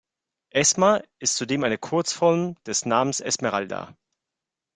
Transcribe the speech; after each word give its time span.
Esma 0.55 1.03
ist 1.19 1.35
zudem 1.35 1.63
eine 1.63 1.77
Kurzform 1.77 2.55
des 2.65 2.87
Namens 2.87 3.19
Esmeralda. 3.19 3.95